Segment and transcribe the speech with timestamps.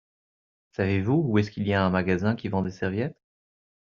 [0.71, 3.21] Savez-vous où est-ce qu'il y a un magasin qui vend des serviettes?